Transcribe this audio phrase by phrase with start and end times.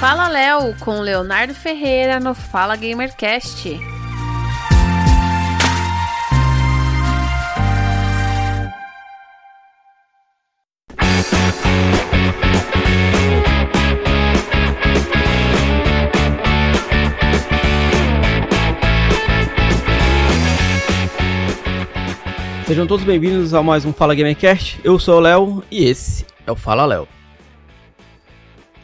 [0.00, 3.78] Fala Léo com Leonardo Ferreira no Fala Gamercast.
[22.66, 24.80] Sejam todos bem-vindos a mais um Fala Gamercast.
[24.82, 27.19] Eu sou o Léo e esse é o Fala Léo.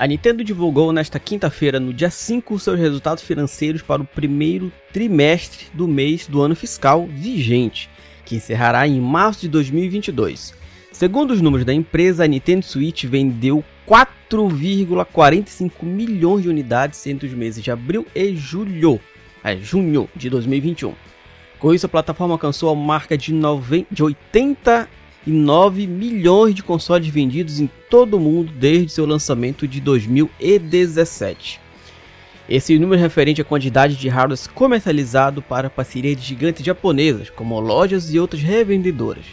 [0.00, 5.66] A Nintendo divulgou nesta quinta-feira, no dia 5, seus resultados financeiros para o primeiro trimestre
[5.74, 7.90] do mês do ano fiscal vigente,
[8.24, 10.54] que encerrará em março de 2022.
[10.90, 17.34] Segundo os números da empresa, a Nintendo Switch vendeu 4,45 milhões de unidades entre os
[17.34, 18.98] meses de abril e julho,
[19.44, 20.94] é, junho de 2021
[21.60, 24.02] com isso, a plataforma alcançou a marca de, 90, de
[25.26, 31.60] 89 milhões de consoles vendidos em todo o mundo desde seu lançamento de 2017.
[32.48, 37.60] Esse número é referente à quantidade de hardware comercializado para parcerias de gigantes japonesas, como
[37.60, 39.24] lojas e outras revendedoras.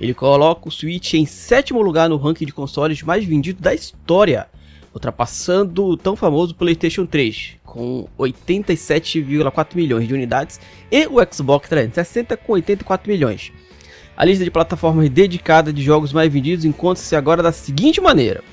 [0.00, 4.48] Ele coloca o Switch em sétimo lugar no ranking de consoles mais vendidos da história,
[4.92, 12.36] ultrapassando o tão famoso PlayStation 3, com 87,4 milhões de unidades, e o Xbox 360
[12.36, 13.52] com 84 milhões.
[14.16, 18.44] A lista de plataformas dedicada de jogos mais vendidos encontra-se agora da seguinte maneira: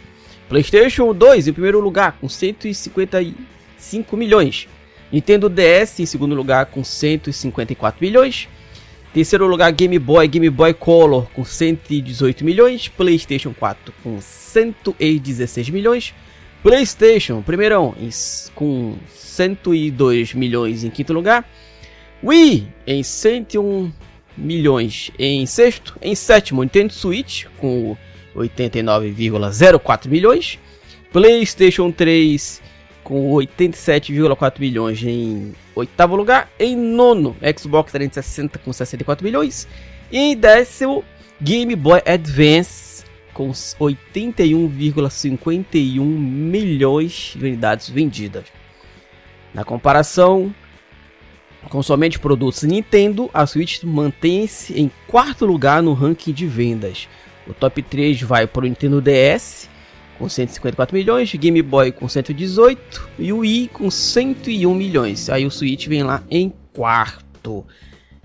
[0.47, 4.67] PlayStation 2 em primeiro lugar com 155 milhões,
[5.11, 8.47] Nintendo DS em segundo lugar com 154 milhões,
[9.13, 16.13] terceiro lugar Game Boy, Game Boy Color com 118 milhões, PlayStation 4 com 116 milhões,
[16.63, 17.95] PlayStation, primeirão,
[18.55, 21.49] com 102 milhões em quinto lugar.
[22.21, 23.91] Wii, em 101
[24.37, 25.97] milhões em sexto.
[26.01, 27.95] Em sétimo, Nintendo Switch, com
[28.35, 30.59] 89,04 milhões.
[31.11, 32.61] PlayStation 3,
[33.03, 36.49] com 87,4 milhões em oitavo lugar.
[36.59, 39.67] Em nono, Xbox 360, com 64 milhões.
[40.11, 41.03] E em décimo,
[41.41, 42.89] Game Boy Advance
[43.39, 48.43] com 81,51 milhões de unidades vendidas.
[49.53, 50.53] Na comparação
[51.67, 57.07] com somente produtos Nintendo, a Switch mantém-se em quarto lugar no ranking de vendas.
[57.47, 59.69] O top 3 vai para o Nintendo DS
[60.17, 65.29] com 154 milhões, Game Boy com 118 e o Wii com 101 milhões.
[65.29, 67.65] Aí o Switch vem lá em quarto.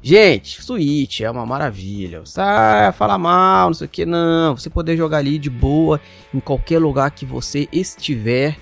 [0.02, 2.22] Gente, Switch é uma maravilha.
[2.26, 4.56] Sai, fala mal, não sei o que, não.
[4.56, 6.00] Você poder jogar ali de boa
[6.34, 8.56] em qualquer lugar que você estiver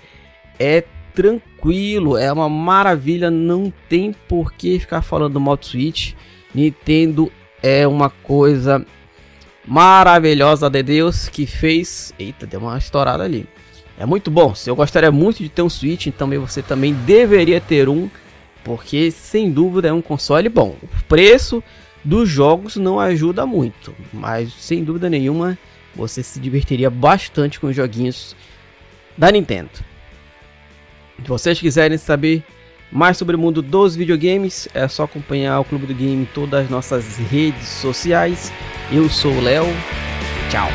[0.58, 0.84] é
[1.14, 3.30] tranquilo, é uma maravilha.
[3.30, 6.14] Não tem por que ficar falando mal Switch.
[6.54, 7.30] Nintendo
[7.62, 8.84] é uma coisa
[9.66, 12.12] maravilhosa de Deus que fez.
[12.18, 13.46] Eita, deu uma estourada ali.
[13.98, 14.54] É muito bom.
[14.54, 18.08] Se eu gostaria muito de ter um Switch, então você também deveria ter um
[18.64, 20.76] porque sem dúvida é um console bom.
[20.82, 21.62] O preço
[22.04, 25.58] dos jogos não ajuda muito, mas sem dúvida nenhuma
[25.94, 28.34] você se divertiria bastante com os joguinhos
[29.16, 29.70] da Nintendo.
[31.22, 32.42] Se vocês quiserem saber
[32.90, 36.64] mais sobre o mundo dos videogames, é só acompanhar o Clube do Game em todas
[36.64, 38.52] as nossas redes sociais.
[38.90, 39.66] Eu sou o Léo.
[40.50, 40.68] Tchau.